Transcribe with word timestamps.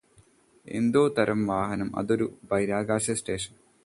എന്തോ 0.67 1.01
തരം 1.07 1.41
വാഹനം 1.47 1.89
അതോ 1.95 2.13
ഒരു 2.13 2.27
ബഹിരാകാശ 2.43 3.11
സ്റ്റേഷൻ 3.11 3.53